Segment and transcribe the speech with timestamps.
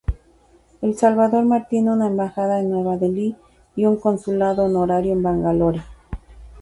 [0.81, 3.35] El Salvador mantiene una Embajada en Nueva Delhi
[3.75, 5.83] y un Consulado Honorario en Bangalore.